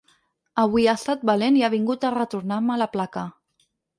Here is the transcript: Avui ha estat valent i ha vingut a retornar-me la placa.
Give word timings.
Avui 0.61 0.87
ha 0.87 0.95
estat 0.99 1.25
valent 1.31 1.59
i 1.59 1.63
ha 1.67 1.69
vingut 1.75 2.09
a 2.09 2.13
retornar-me 2.17 2.81
la 2.85 2.91
placa. 2.97 3.29